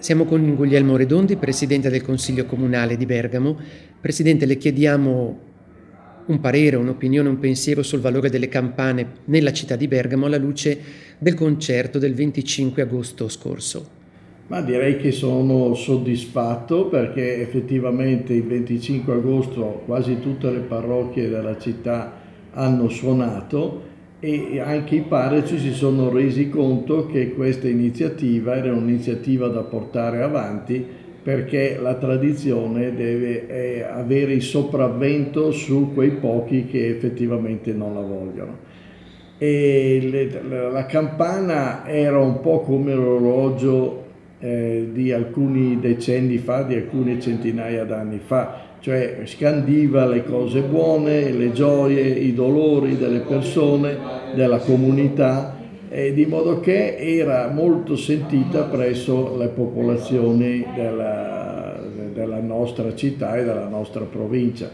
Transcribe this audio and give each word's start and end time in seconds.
Siamo 0.00 0.26
con 0.26 0.54
Guglielmo 0.54 0.96
Redondi, 0.96 1.34
Presidente 1.34 1.90
del 1.90 2.02
Consiglio 2.02 2.46
Comunale 2.46 2.96
di 2.96 3.04
Bergamo. 3.04 3.58
Presidente, 4.00 4.46
le 4.46 4.56
chiediamo 4.56 5.40
un 6.26 6.40
parere, 6.40 6.76
un'opinione, 6.76 7.28
un 7.28 7.40
pensiero 7.40 7.82
sul 7.82 7.98
valore 7.98 8.30
delle 8.30 8.46
campane 8.46 9.06
nella 9.24 9.52
città 9.52 9.74
di 9.74 9.88
Bergamo 9.88 10.26
alla 10.26 10.38
luce 10.38 10.78
del 11.18 11.34
concerto 11.34 11.98
del 11.98 12.14
25 12.14 12.82
agosto 12.82 13.28
scorso. 13.28 13.88
Ma 14.46 14.62
direi 14.62 14.98
che 14.98 15.10
sono 15.10 15.74
soddisfatto 15.74 16.86
perché 16.86 17.40
effettivamente 17.40 18.32
il 18.32 18.44
25 18.44 19.12
agosto 19.12 19.82
quasi 19.84 20.20
tutte 20.20 20.48
le 20.48 20.60
parrocchie 20.60 21.28
della 21.28 21.58
città 21.58 22.20
hanno 22.52 22.88
suonato 22.88 23.96
e 24.20 24.58
anche 24.58 24.96
i 24.96 25.00
parroci 25.02 25.58
si 25.58 25.72
sono 25.72 26.10
resi 26.10 26.48
conto 26.48 27.06
che 27.06 27.34
questa 27.34 27.68
iniziativa 27.68 28.56
era 28.56 28.72
un'iniziativa 28.72 29.46
da 29.48 29.62
portare 29.62 30.22
avanti 30.22 30.84
perché 31.22 31.78
la 31.80 31.94
tradizione 31.94 32.94
deve 32.94 33.46
eh, 33.48 33.82
avere 33.82 34.32
il 34.32 34.42
sopravvento 34.42 35.52
su 35.52 35.92
quei 35.92 36.12
pochi 36.12 36.66
che 36.66 36.88
effettivamente 36.88 37.72
non 37.72 37.94
la 37.94 38.00
vogliono. 38.00 38.66
E 39.36 40.30
la 40.48 40.86
campana 40.86 41.86
era 41.86 42.18
un 42.18 42.40
po' 42.40 42.60
come 42.60 42.94
l'orologio 42.94 44.06
eh, 44.40 44.88
di 44.92 45.12
alcuni 45.12 45.80
decenni 45.80 46.38
fa, 46.38 46.62
di 46.62 46.74
alcune 46.74 47.20
centinaia 47.20 47.84
d'anni 47.84 48.20
fa, 48.24 48.66
cioè 48.80 49.22
scandiva 49.24 50.06
le 50.06 50.24
cose 50.24 50.60
buone, 50.60 51.32
le 51.32 51.52
gioie, 51.52 52.02
i 52.02 52.32
dolori 52.34 52.96
delle 52.96 53.20
persone, 53.20 53.96
della 54.34 54.58
comunità, 54.58 55.56
eh, 55.88 56.12
di 56.12 56.26
modo 56.26 56.60
che 56.60 56.96
era 56.98 57.48
molto 57.48 57.96
sentita 57.96 58.64
presso 58.64 59.36
le 59.36 59.48
popolazioni 59.48 60.64
della, 60.74 61.80
della 62.12 62.40
nostra 62.40 62.94
città 62.94 63.36
e 63.36 63.44
della 63.44 63.68
nostra 63.68 64.04
provincia. 64.04 64.70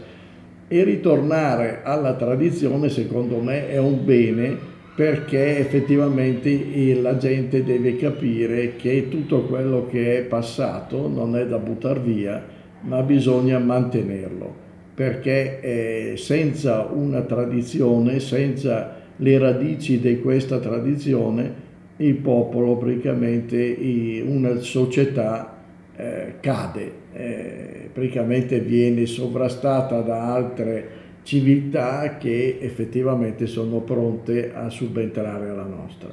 E 0.67 0.83
ritornare 0.83 1.81
alla 1.83 2.15
tradizione 2.15 2.89
secondo 2.89 3.39
me 3.39 3.69
è 3.69 3.77
un 3.77 4.03
bene 4.03 4.73
perché 4.95 5.57
effettivamente 5.57 6.95
la 7.01 7.17
gente 7.17 7.65
deve 7.65 7.97
capire 7.97 8.77
che 8.77 9.09
tutto 9.09 9.41
quello 9.41 9.87
che 9.87 10.19
è 10.19 10.21
passato 10.21 11.09
non 11.09 11.35
è 11.35 11.45
da 11.45 11.57
buttare 11.57 11.99
via, 11.99 12.41
ma 12.81 13.01
bisogna 13.01 13.59
mantenerlo, 13.59 14.53
perché 14.93 15.59
eh, 15.59 16.13
senza 16.15 16.87
una 16.89 17.21
tradizione, 17.23 18.21
senza 18.21 19.01
le 19.17 19.37
radici 19.37 19.99
di 19.99 20.21
questa 20.21 20.59
tradizione, 20.59 21.63
il 21.97 22.15
popolo 22.15 22.77
praticamente, 22.77 24.23
una 24.25 24.59
società 24.59 25.57
eh, 25.97 26.35
cade, 26.39 26.91
eh, 27.13 27.89
praticamente 27.91 28.59
viene 28.59 29.05
sovrastata 29.05 29.99
da 30.01 30.33
altre 30.33 31.03
civiltà 31.25 32.17
che 32.17 32.59
effettivamente 32.61 33.47
sono 33.47 33.81
pronte 33.81 34.53
a 34.53 34.69
subentrare 34.69 35.49
alla 35.49 35.65
nostra. 35.65 36.09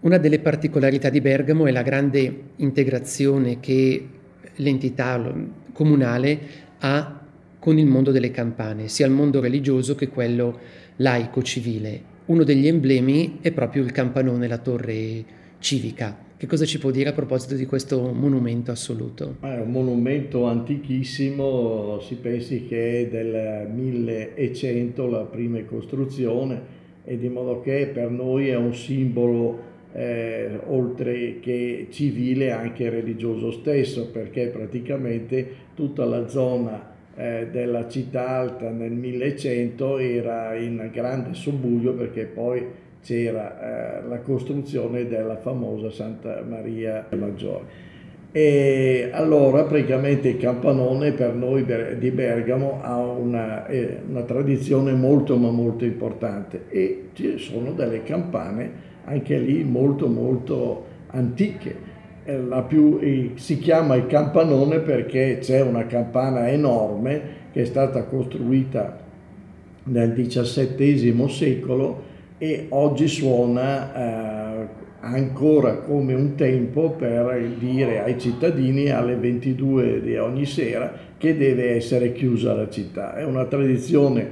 Una 0.00 0.18
delle 0.18 0.38
particolarità 0.38 1.08
di 1.08 1.22
Bergamo 1.22 1.66
è 1.66 1.70
la 1.70 1.82
grande 1.82 2.50
integrazione 2.56 3.58
che 3.58 4.06
l'entità 4.56 5.18
comunale 5.72 6.40
ha 6.80 7.20
con 7.58 7.78
il 7.78 7.86
mondo 7.86 8.10
delle 8.10 8.30
campane, 8.30 8.88
sia 8.88 9.06
il 9.06 9.12
mondo 9.12 9.40
religioso 9.40 9.94
che 9.94 10.08
quello 10.08 10.58
laico-civile. 10.96 12.10
Uno 12.26 12.44
degli 12.44 12.66
emblemi 12.66 13.38
è 13.40 13.50
proprio 13.50 13.82
il 13.82 13.92
campanone, 13.92 14.46
la 14.46 14.58
torre 14.58 15.24
civica. 15.58 16.14
Che 16.42 16.48
cosa 16.48 16.64
ci 16.64 16.80
può 16.80 16.90
dire 16.90 17.10
a 17.10 17.12
proposito 17.12 17.54
di 17.54 17.66
questo 17.66 18.12
monumento 18.12 18.72
assoluto? 18.72 19.36
È 19.42 19.60
un 19.60 19.70
monumento 19.70 20.46
antichissimo, 20.46 22.00
si 22.00 22.16
pensi 22.16 22.66
che 22.66 23.02
è 23.02 23.06
del 23.06 23.70
1100 23.70 25.06
la 25.06 25.20
prima 25.20 25.62
costruzione 25.62 26.60
e 27.04 27.16
di 27.16 27.28
modo 27.28 27.60
che 27.60 27.88
per 27.94 28.10
noi 28.10 28.48
è 28.48 28.56
un 28.56 28.74
simbolo 28.74 29.56
eh, 29.92 30.58
oltre 30.66 31.38
che 31.38 31.86
civile 31.90 32.50
anche 32.50 32.90
religioso 32.90 33.52
stesso, 33.52 34.10
perché 34.10 34.48
praticamente 34.48 35.48
tutta 35.76 36.04
la 36.04 36.26
zona 36.26 36.90
eh, 37.14 37.50
della 37.52 37.88
città 37.88 38.30
alta 38.30 38.68
nel 38.68 38.90
1100 38.90 39.98
era 39.98 40.56
in 40.56 40.90
grande 40.92 41.34
subbuglio 41.34 41.94
perché 41.94 42.24
poi 42.24 42.66
c'era 43.02 44.00
eh, 44.00 44.08
la 44.08 44.20
costruzione 44.20 45.06
della 45.06 45.36
famosa 45.36 45.90
Santa 45.90 46.42
Maria 46.48 47.06
Maggiore. 47.10 47.90
E 48.34 49.10
allora 49.12 49.64
praticamente 49.64 50.28
il 50.28 50.38
campanone 50.38 51.12
per 51.12 51.34
noi 51.34 51.66
di 51.98 52.10
Bergamo 52.10 52.80
ha 52.80 52.96
una, 52.98 53.66
eh, 53.66 53.98
una 54.08 54.22
tradizione 54.22 54.92
molto 54.92 55.36
ma 55.36 55.50
molto 55.50 55.84
importante 55.84 56.64
e 56.70 57.08
ci 57.12 57.36
sono 57.36 57.72
delle 57.72 58.02
campane 58.04 58.90
anche 59.04 59.36
lì 59.36 59.62
molto 59.64 60.06
molto 60.06 60.86
antiche. 61.08 61.90
Più, 62.68 63.34
si 63.34 63.58
chiama 63.58 63.96
il 63.96 64.06
campanone 64.06 64.78
perché 64.78 65.38
c'è 65.40 65.60
una 65.60 65.86
campana 65.86 66.48
enorme 66.48 67.20
che 67.50 67.62
è 67.62 67.64
stata 67.64 68.04
costruita 68.04 68.96
nel 69.84 70.12
XVII 70.14 71.28
secolo 71.28 72.10
e 72.42 72.66
oggi 72.70 73.06
suona 73.06 73.94
eh, 73.94 74.66
ancora 74.98 75.76
come 75.76 76.12
un 76.12 76.34
tempo 76.34 76.90
per 76.90 77.38
dire 77.56 78.02
ai 78.02 78.18
cittadini 78.18 78.90
alle 78.90 79.14
22 79.14 80.02
di 80.02 80.16
ogni 80.16 80.44
sera 80.44 80.92
che 81.16 81.36
deve 81.36 81.76
essere 81.76 82.12
chiusa 82.12 82.52
la 82.52 82.68
città. 82.68 83.14
È 83.14 83.22
una 83.22 83.44
tradizione 83.44 84.28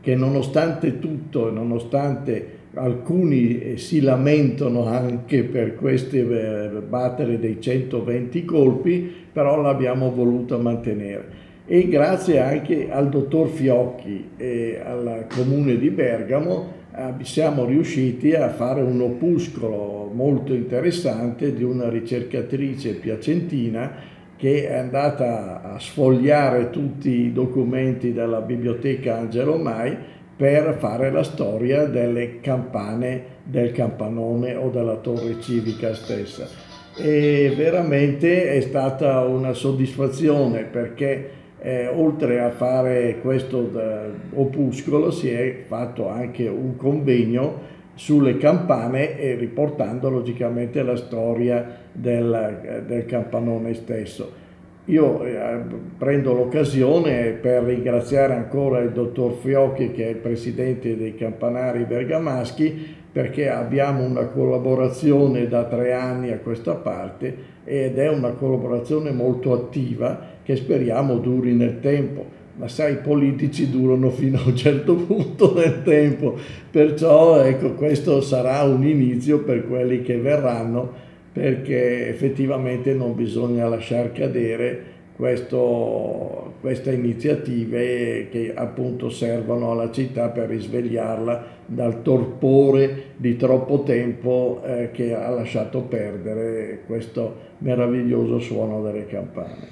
che 0.00 0.16
nonostante 0.16 0.98
tutto, 0.98 1.52
nonostante 1.52 2.58
alcuni 2.74 3.76
si 3.76 4.00
lamentano 4.00 4.86
anche 4.86 5.44
per 5.44 5.76
queste 5.76 6.18
eh, 6.18 6.80
battere 6.80 7.38
dei 7.38 7.60
120 7.60 8.44
colpi, 8.44 9.08
però 9.32 9.60
l'abbiamo 9.60 10.10
voluta 10.10 10.56
mantenere. 10.56 11.50
E 11.64 11.86
grazie 11.86 12.40
anche 12.40 12.90
al 12.90 13.08
dottor 13.08 13.46
Fiocchi 13.46 14.30
e 14.36 14.80
al 14.84 15.26
comune 15.32 15.78
di 15.78 15.90
Bergamo 15.90 16.80
siamo 17.22 17.64
riusciti 17.64 18.34
a 18.34 18.50
fare 18.50 18.82
un 18.82 19.00
opuscolo 19.00 20.10
molto 20.12 20.52
interessante 20.52 21.54
di 21.54 21.62
una 21.62 21.88
ricercatrice 21.88 22.94
piacentina 22.94 24.10
che 24.36 24.68
è 24.68 24.74
andata 24.74 25.62
a 25.62 25.78
sfogliare 25.78 26.70
tutti 26.70 27.08
i 27.08 27.32
documenti 27.32 28.12
della 28.12 28.40
biblioteca 28.40 29.18
Angelo 29.18 29.56
Mai 29.56 29.96
per 30.36 30.76
fare 30.78 31.10
la 31.10 31.22
storia 31.22 31.86
delle 31.86 32.40
campane 32.40 33.24
del 33.44 33.72
campanone 33.72 34.54
o 34.54 34.68
della 34.68 34.96
torre 34.96 35.40
civica 35.40 35.94
stessa. 35.94 36.48
E 36.96 37.54
veramente 37.56 38.50
è 38.50 38.60
stata 38.60 39.20
una 39.20 39.52
soddisfazione 39.52 40.64
perché 40.64 41.30
eh, 41.64 41.86
oltre 41.86 42.40
a 42.40 42.50
fare 42.50 43.18
questo 43.22 43.70
eh, 43.72 44.10
opuscolo 44.34 45.12
si 45.12 45.30
è 45.30 45.62
fatto 45.66 46.08
anche 46.08 46.48
un 46.48 46.76
convegno 46.76 47.70
sulle 47.94 48.36
campane 48.36 49.16
e 49.16 49.36
riportando 49.36 50.10
logicamente 50.10 50.82
la 50.82 50.96
storia 50.96 51.78
del, 51.92 52.82
del 52.84 53.06
campanone 53.06 53.74
stesso. 53.74 54.40
Io 54.86 55.24
eh, 55.24 55.60
prendo 55.96 56.32
l'occasione 56.32 57.30
per 57.40 57.62
ringraziare 57.62 58.34
ancora 58.34 58.80
il 58.80 58.90
dottor 58.90 59.34
Fiocchi 59.34 59.92
che 59.92 60.06
è 60.06 60.08
il 60.08 60.16
presidente 60.16 60.96
dei 60.96 61.14
campanari 61.14 61.84
bergamaschi 61.84 63.01
perché 63.12 63.50
abbiamo 63.50 64.02
una 64.02 64.24
collaborazione 64.24 65.46
da 65.46 65.64
tre 65.64 65.92
anni 65.92 66.32
a 66.32 66.38
questa 66.38 66.74
parte 66.74 67.50
ed 67.64 67.98
è 67.98 68.08
una 68.08 68.30
collaborazione 68.30 69.12
molto 69.12 69.52
attiva 69.52 70.18
che 70.42 70.56
speriamo 70.56 71.18
duri 71.18 71.52
nel 71.52 71.78
tempo. 71.80 72.40
Ma 72.56 72.68
sai, 72.68 72.94
i 72.94 72.96
politici 72.96 73.70
durano 73.70 74.10
fino 74.10 74.38
a 74.38 74.42
un 74.46 74.56
certo 74.56 74.94
punto 74.94 75.48
del 75.48 75.82
tempo, 75.82 76.36
perciò 76.70 77.42
ecco, 77.42 77.72
questo 77.72 78.20
sarà 78.20 78.62
un 78.62 78.84
inizio 78.84 79.40
per 79.40 79.66
quelli 79.66 80.02
che 80.02 80.18
verranno 80.18 81.10
perché 81.32 82.08
effettivamente 82.08 82.92
non 82.92 83.14
bisogna 83.14 83.66
lasciar 83.66 84.12
cadere 84.12 84.90
questo, 85.22 86.54
queste 86.60 86.94
iniziative 86.94 88.26
che 88.28 88.52
appunto 88.52 89.08
servono 89.08 89.70
alla 89.70 89.92
città 89.92 90.30
per 90.30 90.48
risvegliarla 90.48 91.46
dal 91.64 92.02
torpore 92.02 93.12
di 93.18 93.36
troppo 93.36 93.84
tempo 93.84 94.60
eh, 94.66 94.90
che 94.90 95.14
ha 95.14 95.30
lasciato 95.30 95.82
perdere 95.82 96.80
questo 96.86 97.36
meraviglioso 97.58 98.40
suono 98.40 98.82
delle 98.82 99.06
campane. 99.06 99.68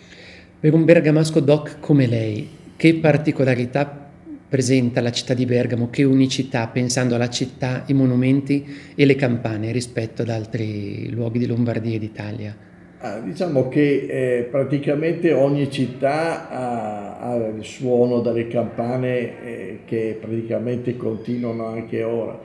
Per 0.61 0.73
un 0.73 0.85
bergamasco 0.85 1.41
doc 1.41 1.81
come 1.81 2.07
lei, 2.07 2.49
che 2.77 2.95
particolarità 2.95 4.09
presenta 4.49 5.01
la 5.01 5.11
città 5.11 5.35
di 5.35 5.47
Bergamo, 5.47 5.91
che 5.91 6.05
unicità 6.05 6.69
pensando 6.69 7.17
alla 7.17 7.29
città, 7.29 7.83
i 7.87 7.93
monumenti 7.93 8.65
e 8.95 9.05
le 9.05 9.17
campane 9.17 9.73
rispetto 9.73 10.23
ad 10.23 10.29
altri 10.29 11.11
luoghi 11.11 11.41
di 11.41 11.47
Lombardia 11.47 11.97
e 11.97 11.99
d'Italia? 11.99 12.69
Ah, 13.03 13.19
diciamo 13.19 13.69
che 13.69 14.07
eh, 14.11 14.43
praticamente 14.43 15.33
ogni 15.33 15.71
città 15.71 16.51
ha, 16.51 17.19
ha, 17.19 17.35
il 17.47 17.65
suono 17.65 18.21
delle 18.21 18.47
campane 18.47 19.43
eh, 19.43 19.79
che 19.87 20.19
praticamente 20.21 20.99
continuano 20.99 21.65
anche 21.65 22.03
ora, 22.03 22.39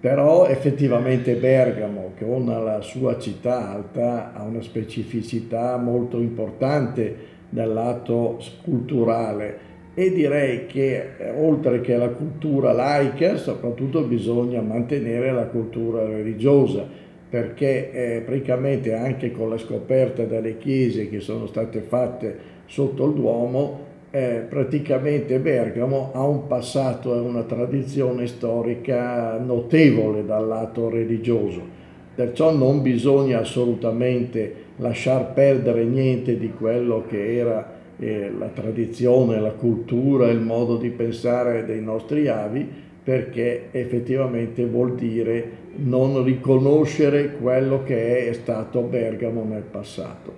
però 0.00 0.46
effettivamente 0.46 1.34
Bergamo, 1.34 2.12
con 2.18 2.46
la 2.46 2.80
sua 2.80 3.18
città 3.18 3.70
alta, 3.70 4.32
ha 4.32 4.44
una 4.44 4.62
specificità 4.62 5.76
molto 5.76 6.18
importante 6.20 7.14
dal 7.50 7.70
lato 7.70 8.38
culturale. 8.62 9.66
E 9.92 10.10
direi 10.10 10.64
che 10.64 11.16
eh, 11.18 11.30
oltre 11.36 11.82
che 11.82 11.98
la 11.98 12.08
cultura 12.08 12.72
laica, 12.72 13.36
soprattutto 13.36 14.04
bisogna 14.04 14.62
mantenere 14.62 15.32
la 15.32 15.48
cultura 15.48 16.06
religiosa 16.06 17.07
perché 17.28 17.90
eh, 17.90 18.20
praticamente 18.22 18.94
anche 18.94 19.30
con 19.30 19.50
la 19.50 19.58
scoperta 19.58 20.24
delle 20.24 20.56
chiese 20.56 21.08
che 21.08 21.20
sono 21.20 21.46
state 21.46 21.80
fatte 21.80 22.36
sotto 22.66 23.06
il 23.06 23.14
Duomo, 23.14 23.86
eh, 24.10 24.46
praticamente 24.48 25.38
Bergamo 25.38 26.12
ha 26.14 26.26
un 26.26 26.46
passato 26.46 27.14
e 27.14 27.18
una 27.18 27.42
tradizione 27.42 28.26
storica 28.26 29.38
notevole 29.38 30.24
dal 30.24 30.46
lato 30.46 30.88
religioso. 30.88 31.76
Perciò 32.14 32.52
non 32.52 32.80
bisogna 32.80 33.40
assolutamente 33.40 34.66
lasciar 34.76 35.34
perdere 35.34 35.84
niente 35.84 36.38
di 36.38 36.50
quello 36.50 37.04
che 37.06 37.36
era 37.36 37.76
eh, 37.98 38.32
la 38.36 38.48
tradizione, 38.48 39.40
la 39.40 39.52
cultura, 39.52 40.30
il 40.30 40.40
modo 40.40 40.76
di 40.76 40.88
pensare 40.90 41.64
dei 41.64 41.82
nostri 41.82 42.28
avi, 42.28 42.86
perché 43.08 43.68
effettivamente 43.70 44.66
vuol 44.66 44.94
dire 44.94 45.50
non 45.76 46.22
riconoscere 46.22 47.36
quello 47.40 47.82
che 47.82 48.28
è 48.28 48.32
stato 48.34 48.82
Bergamo 48.82 49.46
nel 49.48 49.62
passato. 49.62 50.30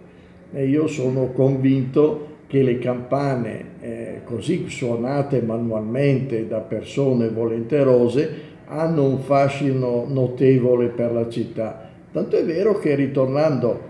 E 0.53 0.69
io 0.69 0.87
sono 0.87 1.33
convinto 1.33 2.37
che 2.47 2.63
le 2.63 2.79
campane, 2.79 3.65
eh, 3.81 4.21
così 4.23 4.69
suonate 4.69 5.43
manualmente 5.43 6.47
da 6.47 6.61
persone 6.61 7.31
volenterose, 7.31 8.31
hanno 8.67 9.05
un 9.05 9.19
fascino 9.19 10.07
notevole 10.07 10.91
per 10.91 11.11
la 11.11 11.29
città. 11.29 11.91
Tanto 12.13 12.37
è 12.37 12.45
vero 12.45 12.79
che 12.79 12.95
ritornando 12.95 13.81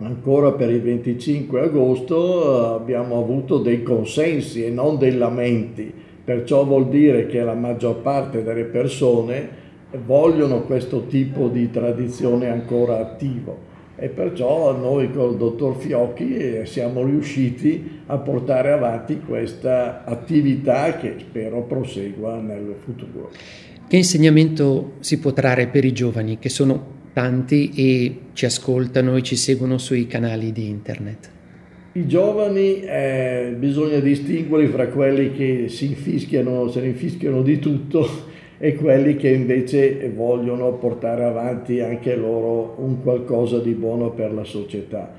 ancora 0.00 0.50
per 0.50 0.70
il 0.70 0.82
25 0.82 1.60
agosto 1.60 2.74
abbiamo 2.74 3.20
avuto 3.20 3.58
dei 3.58 3.84
consensi 3.84 4.64
e 4.64 4.70
non 4.70 4.98
dei 4.98 5.16
lamenti 5.16 6.10
Perciò 6.24 6.64
vuol 6.64 6.88
dire 6.88 7.26
che 7.26 7.42
la 7.42 7.54
maggior 7.54 8.00
parte 8.00 8.42
delle 8.42 8.64
persone 8.64 9.60
vogliono 10.04 10.62
questo 10.62 11.06
tipo 11.06 11.48
di 11.48 11.70
tradizione 11.70 12.48
ancora 12.48 12.98
attivo 12.98 13.70
e 13.96 14.08
perciò 14.08 14.76
noi 14.76 15.12
col 15.12 15.36
dottor 15.36 15.76
Fiocchi 15.76 16.36
eh, 16.36 16.66
siamo 16.66 17.04
riusciti 17.04 18.00
a 18.06 18.18
portare 18.18 18.72
avanti 18.72 19.20
questa 19.20 20.04
attività 20.04 20.96
che 20.96 21.16
spero 21.18 21.62
prosegua 21.62 22.40
nel 22.40 22.74
futuro. 22.82 23.30
Che 23.86 23.96
insegnamento 23.96 24.94
si 25.00 25.18
può 25.18 25.32
trarre 25.32 25.66
per 25.66 25.84
i 25.84 25.92
giovani 25.92 26.38
che 26.38 26.48
sono 26.48 27.00
tanti 27.12 27.72
e 27.74 28.18
ci 28.32 28.46
ascoltano 28.46 29.16
e 29.16 29.22
ci 29.22 29.36
seguono 29.36 29.76
sui 29.76 30.06
canali 30.06 30.52
di 30.52 30.68
internet? 30.68 31.30
I 31.94 32.06
giovani 32.06 32.80
eh, 32.80 33.54
bisogna 33.54 33.98
distinguere 33.98 34.66
fra 34.68 34.88
quelli 34.88 35.32
che 35.32 35.68
si 35.68 35.88
infischiano, 35.88 36.68
se 36.68 36.80
ne 36.80 36.86
infischiano 36.86 37.42
di 37.42 37.58
tutto 37.58 38.08
e 38.56 38.76
quelli 38.76 39.16
che 39.16 39.28
invece 39.28 40.10
vogliono 40.14 40.72
portare 40.72 41.24
avanti 41.24 41.80
anche 41.80 42.16
loro 42.16 42.76
un 42.78 43.02
qualcosa 43.02 43.58
di 43.58 43.72
buono 43.72 44.10
per 44.12 44.32
la 44.32 44.44
società. 44.44 45.12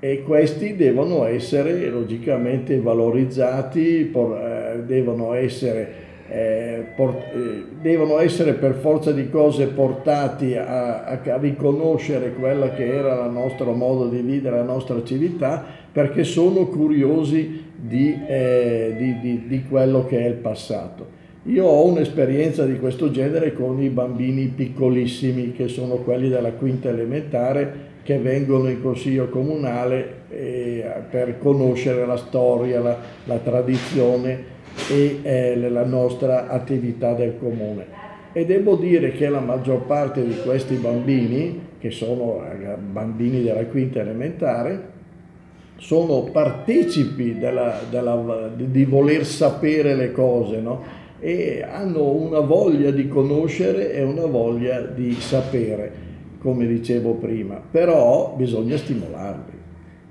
E 0.00 0.22
questi 0.22 0.76
devono 0.76 1.24
essere 1.24 1.88
logicamente 1.88 2.78
valorizzati, 2.78 4.10
eh, 4.10 4.82
devono 4.84 5.32
essere 5.32 6.07
eh, 6.30 6.84
eh, 6.96 7.64
devono 7.80 8.18
essere 8.18 8.52
per 8.52 8.74
forza 8.74 9.12
di 9.12 9.30
cose 9.30 9.66
portati 9.68 10.54
a, 10.56 11.04
a, 11.04 11.36
riconoscere 11.38 12.34
quella 12.34 12.70
che 12.74 12.94
era 12.94 13.24
il 13.24 13.32
nostro 13.32 13.72
modo 13.72 14.08
di 14.08 14.20
vivere, 14.20 14.56
la 14.56 14.62
nostra 14.62 15.02
civiltà, 15.02 15.64
perché 15.90 16.24
sono 16.24 16.66
curiosi 16.66 17.64
di, 17.74 18.14
eh, 18.26 18.94
di, 18.98 19.20
di, 19.20 19.46
di 19.46 19.64
quello 19.64 20.04
che 20.06 20.18
è 20.18 20.28
il 20.28 20.34
passato. 20.34 21.16
Io 21.44 21.64
ho 21.64 21.86
un'esperienza 21.86 22.66
di 22.66 22.78
questo 22.78 23.10
genere 23.10 23.54
con 23.54 23.80
i 23.80 23.88
bambini 23.88 24.48
piccolissimi, 24.48 25.52
che 25.52 25.68
sono 25.68 25.94
quelli 25.96 26.28
della 26.28 26.52
quinta 26.52 26.90
elementare, 26.90 27.86
che 28.02 28.18
vengono 28.18 28.68
in 28.68 28.82
consiglio 28.82 29.28
comunale 29.28 30.16
eh, 30.30 30.84
per 31.10 31.38
conoscere 31.38 32.04
la 32.04 32.16
storia, 32.16 32.80
la, 32.80 32.98
la 33.24 33.38
tradizione 33.38 34.56
e 34.88 35.20
eh, 35.22 35.68
la 35.68 35.84
nostra 35.84 36.48
attività 36.48 37.14
del 37.14 37.38
comune. 37.38 37.86
E 38.32 38.44
devo 38.44 38.76
dire 38.76 39.12
che 39.12 39.28
la 39.28 39.40
maggior 39.40 39.86
parte 39.86 40.24
di 40.24 40.36
questi 40.44 40.74
bambini, 40.76 41.60
che 41.78 41.90
sono 41.90 42.42
bambini 42.90 43.42
della 43.42 43.64
quinta 43.66 44.00
elementare, 44.00 44.96
sono 45.76 46.24
partecipi 46.24 47.38
della, 47.38 47.80
della, 47.90 48.50
di 48.54 48.84
voler 48.84 49.24
sapere 49.24 49.94
le 49.94 50.12
cose, 50.12 50.60
no? 50.60 50.82
e 51.20 51.64
hanno 51.68 52.10
una 52.10 52.40
voglia 52.40 52.90
di 52.90 53.08
conoscere 53.08 53.92
e 53.92 54.02
una 54.02 54.26
voglia 54.26 54.80
di 54.80 55.12
sapere, 55.14 55.92
come 56.38 56.66
dicevo 56.66 57.14
prima, 57.14 57.60
però 57.70 58.34
bisogna 58.36 58.76
stimolarli 58.76 59.56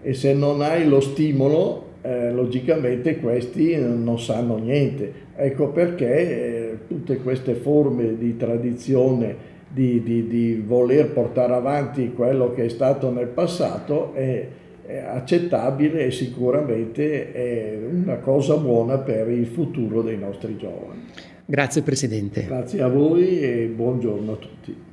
e 0.01 0.13
se 0.13 0.33
non 0.33 0.61
hai 0.61 0.87
lo 0.87 1.01
stimolo 1.01 1.85
eh, 2.07 2.31
logicamente 2.31 3.17
questi 3.17 3.75
non 3.75 4.17
sanno 4.17 4.57
niente. 4.57 5.25
Ecco 5.35 5.67
perché 5.71 6.69
eh, 6.71 6.77
tutte 6.87 7.17
queste 7.17 7.53
forme 7.53 8.17
di 8.17 8.37
tradizione, 8.37 9.35
di, 9.67 10.01
di, 10.01 10.25
di, 10.25 10.63
voler 10.65 11.11
portare 11.11 11.53
avanti 11.53 12.13
quello 12.13 12.53
che 12.53 12.65
è 12.65 12.69
stato 12.69 13.11
nel 13.11 13.27
passato 13.27 14.13
è, 14.13 14.47
è 14.85 14.97
accettabile 14.99 16.05
e 16.05 16.11
sicuramente 16.11 17.33
è 17.33 17.77
una 17.91 18.15
cosa 18.15 18.55
buona 18.55 18.97
per 18.99 19.29
il 19.29 19.47
futuro 19.47 20.01
dei 20.01 20.17
nostri 20.17 20.55
giovani. 20.55 21.07
Grazie 21.45 21.81
Presidente. 21.81 22.45
Grazie 22.45 22.81
a 22.83 22.87
voi 22.87 23.41
e 23.41 23.65
buongiorno 23.65 24.31
a 24.31 24.35
tutti. 24.35 24.86